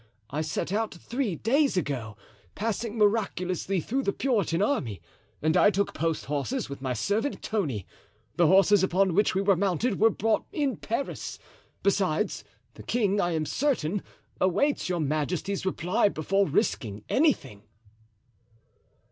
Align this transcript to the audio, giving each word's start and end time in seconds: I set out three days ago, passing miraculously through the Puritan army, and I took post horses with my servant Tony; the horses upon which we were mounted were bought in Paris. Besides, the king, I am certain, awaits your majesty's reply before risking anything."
I 0.31 0.41
set 0.41 0.73
out 0.73 0.95
three 0.95 1.35
days 1.35 1.77
ago, 1.77 2.17
passing 2.55 2.97
miraculously 2.97 3.79
through 3.79 4.01
the 4.01 4.11
Puritan 4.11 4.59
army, 4.59 4.99
and 5.43 5.55
I 5.55 5.69
took 5.69 5.93
post 5.93 6.25
horses 6.25 6.67
with 6.67 6.81
my 6.81 6.93
servant 6.93 7.43
Tony; 7.43 7.85
the 8.35 8.47
horses 8.47 8.83
upon 8.83 9.13
which 9.13 9.35
we 9.35 9.43
were 9.43 9.55
mounted 9.55 9.99
were 9.99 10.09
bought 10.09 10.47
in 10.51 10.75
Paris. 10.77 11.37
Besides, 11.83 12.43
the 12.73 12.81
king, 12.81 13.21
I 13.21 13.33
am 13.33 13.45
certain, 13.45 14.01
awaits 14.39 14.89
your 14.89 14.99
majesty's 15.01 15.67
reply 15.67 16.09
before 16.09 16.47
risking 16.47 17.03
anything." 17.07 17.61